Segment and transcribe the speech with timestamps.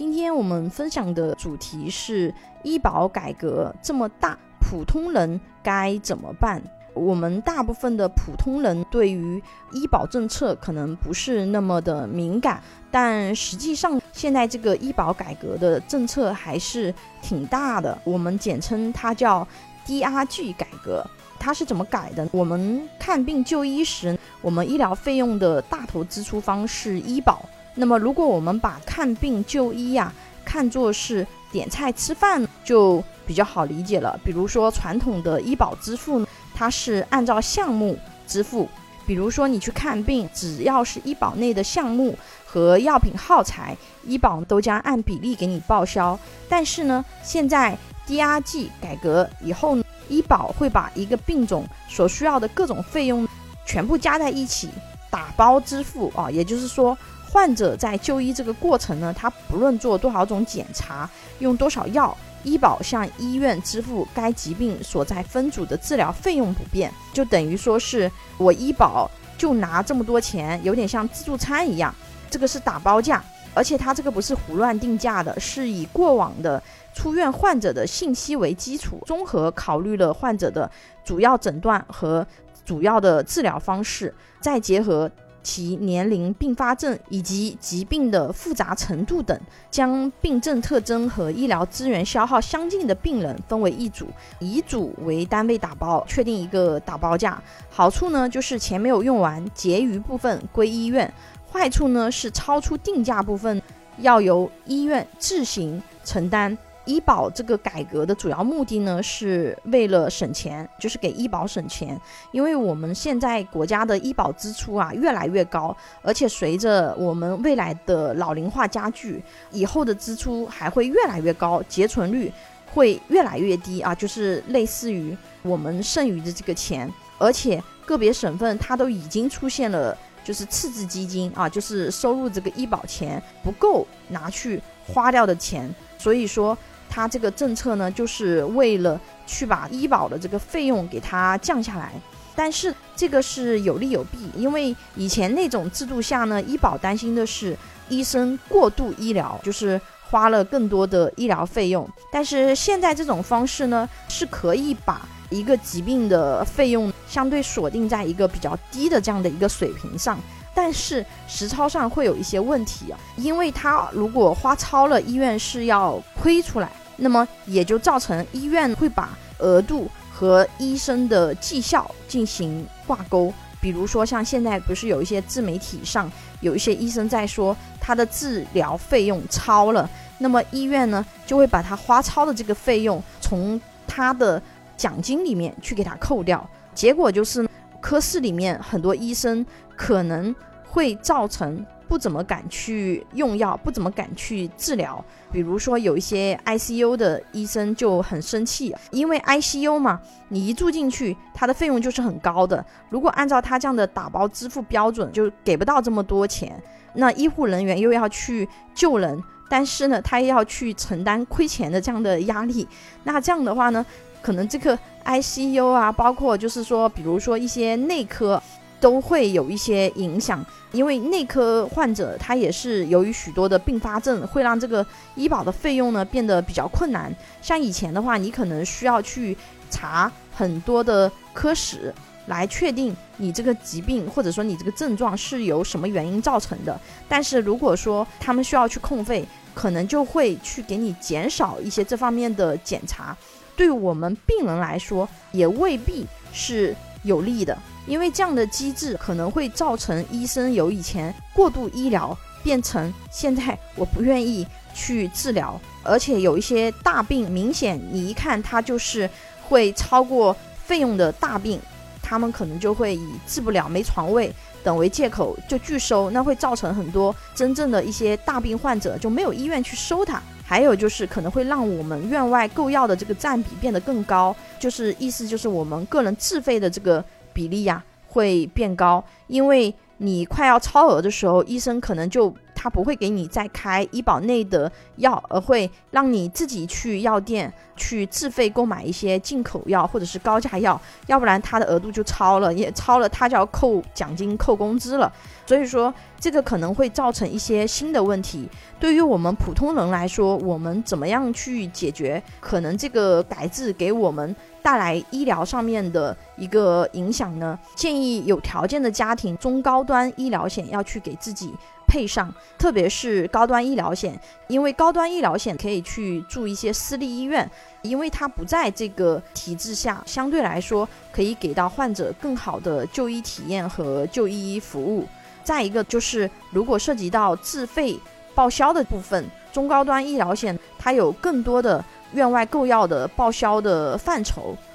[0.00, 6.62] 今天我们分享的主题是医保改革这么大，普通人该怎么办？
[6.94, 9.42] 我们大部分的普通人对于
[9.72, 18.00] 医保政策可能不是那么的敏感，但实际上现在这个医保改革的政策还是挺大的。
[18.02, 19.46] 我们简称它叫
[19.86, 21.04] DRG 改革。
[21.38, 22.26] 它是怎么改的？
[22.32, 27.44] 我们看病就医时，我们医疗费用的大头支出方是医保。
[27.74, 30.12] 那么如果我们把看病就医呀
[30.44, 34.18] 看作是点菜吃饭，就比较好理解了。
[34.24, 36.26] 比如说传统的医保支付。
[36.52, 38.68] 它是按照项目支付，
[39.06, 42.14] 比如说你去看病，只要是医保内的项目
[42.44, 46.18] 和药品耗材，医保都将按比例给你报销。
[46.50, 49.78] 但是呢，现在 DRG 改革以后，
[50.10, 53.26] 医保会把一个病种所需要的各种费用
[53.64, 54.68] 全部加在一起，
[55.08, 56.30] 打包支付啊。
[56.30, 56.94] 也就是说，
[57.30, 61.08] 患者在就医这个过程呢，他不论做多少种检查，
[61.38, 62.16] 用多少药。
[62.42, 71.94] 医保向医院支付该疾病所在分组的治疗费用不变，就等于说是我医保就拿这么多钱，有点像自助餐一样。
[72.30, 73.22] 这个是打包价，
[73.52, 76.62] 而且它这个不是胡乱定价的，是以过往的
[76.94, 80.70] 出院患者的信息为基础，综合考虑了患者的
[81.04, 82.26] 主要诊断和
[82.64, 85.10] 主要的治疗方式，再结合。
[85.42, 89.38] 其年龄、并发症以及疾病的复杂程度等，
[89.70, 94.06] 将病症特征和医疗资源消耗相近的病人分为一组，
[94.38, 97.42] 以组为单位打包，确定一个打包价。
[97.68, 101.08] 好处呢，就是钱没有用完，结余部分归医院；
[101.52, 103.60] 坏处呢，是超出定价部分
[103.98, 106.56] 要由医院自行承担。
[106.86, 112.00] 医保这个改革的主要目的呢，是为了省钱，就是给医保省钱。
[112.32, 122.32] 因为我们现在国家的医保支出啊越来越高，而且随着我们未来的老龄化加剧，以后的支出还会越来越高，结存率
[122.72, 126.90] 会越来越低啊，就是类似于我们剩余的这个钱。
[127.18, 136.56] 而且个别省份它都已经出现了，就是赤字基金啊，就是收入这个医保钱不够拿去花掉的钱，所以说。
[136.90, 141.92] 它这个政策呢，就是为了去把医保的这个费用给它降下来，
[142.34, 147.56] 但是这个是有利有弊，因为以前那种制度下呢，医保担心的是
[147.88, 149.80] 医生过度医疗，就是
[150.10, 160.18] 花了更多的医疗费用，但是现在这种方式呢，是可以把一个疾病的费用相对锁定在一个比较低的这样的一个水平上，
[160.52, 166.68] 但是实操上会有一些问题啊，因为他如果花超了，医院是要亏出来。
[167.00, 184.40] 那么也就造成医院会把额度和医生的绩效进行挂钩，比如说像现在不是有一些自媒体上有一些医生在说他的治疗费用超了，那么医院呢就会把他花超的这个费用从他的
[184.76, 187.48] 奖金里面去给他扣掉，结果就是
[187.80, 189.44] 科室里面很多医生
[189.74, 190.34] 可能
[190.68, 191.64] 会造成。
[191.90, 195.04] 不怎么敢去用药，不怎么敢去治疗。
[195.32, 202.64] 比如说，有一些 ICU 的医生就很生气，因为 ICU 嘛，你一住进去，它的费用就是很高的。
[202.90, 206.62] 如果按照他这样的打包支付标准，就给不到这么多钱。
[206.94, 212.68] 那医护人员又要去救人，但是呢，他又要去承担亏钱的这样的压力。
[213.02, 213.84] 那这样的话呢，
[214.22, 218.40] 可能这个 ICU 啊，包括就是说，比如说一些内科。
[218.80, 227.14] 都会有一些影响，因为内科患者他也是由于许多的并发症，会让这个医保的费用呢变得比较困难。
[227.42, 229.36] 像以前的话，你可能需要去
[229.68, 231.94] 查很多的科室
[232.26, 236.80] 来确定你这个疾病或者说你这个症状是由什么原因造成的。
[237.08, 243.16] 但是如果说他们需要去控费，可能就会去给你减少一些这方面的检查，
[243.56, 247.56] 对我们病人来说也未必是有利的。
[247.86, 259.08] 因为这样的机制可能会造成医生由以前过度医疗变成现在我不愿意去治疗，而且有一些大病明显你一看它就是
[259.48, 261.60] 会超过费用的大病，
[262.02, 264.32] 他们可能就会以治不了没床位
[264.62, 270.22] 等为借口就拒收，那会造成很多真正的一些大病患者就没有医院去收他。
[270.50, 277.04] 还有就是可能会让我们院外购药的这个占比变得更高，就是意思就是我们个人自费的这个。
[277.32, 282.28] 比例呀会变高，因为你快要超额的时候，医生可能就
[282.62, 295.10] 他不会给你再开医保内的药，而会让你自己去药店去自费购买一些进口药或者是高价药，要不然他的额度就超了，也超了他就要扣奖金、扣工资了。
[295.46, 298.46] 所以说，这个可能会造成一些新的问题。
[298.78, 307.58] 对于我们普通人来说，我们怎么样去解决可能这个改制给我们带来医疗上面的一个影响呢？
[307.74, 311.52] 建议有条件的家庭，中高端医疗险要去给自己
[311.90, 314.16] 配上，特别是高端医疗险，
[314.46, 317.50] 因为高端医疗险可以去住一些私立医院，
[317.82, 325.04] 因为它不在这个体制下，相对来说可以给到患者更好的就医体验和就医服务。
[325.42, 327.98] 再一个就是，如果涉及到自费
[328.36, 334.56] 报销的部分，中高端医疗险它有更多的院外购药的报销的范畴。